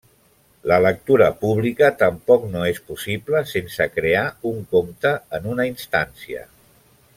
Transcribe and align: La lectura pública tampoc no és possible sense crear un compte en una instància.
La 0.69 0.77
lectura 0.83 1.27
pública 1.43 1.89
tampoc 1.99 2.47
no 2.55 2.63
és 2.71 2.81
possible 2.89 3.43
sense 3.53 3.87
crear 3.99 4.25
un 4.53 4.59
compte 4.75 5.15
en 5.41 5.47
una 5.55 5.71
instància. 5.75 6.45